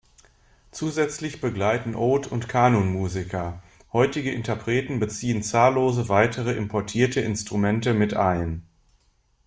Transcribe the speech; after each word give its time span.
Zusätzlich 0.71 1.41
begleiten 1.41 1.93
Oud- 1.93 2.25
und 2.25 2.49
Kanun-Musiker, 2.49 3.61
heutige 3.93 4.31
Interpreten 4.31 4.99
beziehen 4.99 5.43
zahllose 5.43 6.09
weitere 6.09 6.53
importierte 6.53 7.21
Instrumente 7.21 7.93
mit 7.93 8.15
ein. 8.15 8.63